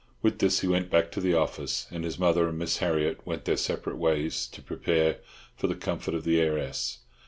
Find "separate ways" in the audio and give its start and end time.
3.55-4.47